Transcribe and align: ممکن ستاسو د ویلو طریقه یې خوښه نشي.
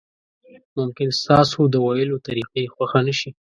ممکن 0.77 1.07
ستاسو 1.21 1.59
د 1.73 1.75
ویلو 1.85 2.17
طریقه 2.27 2.57
یې 2.63 2.71
خوښه 2.73 2.99
نشي. 3.07 3.29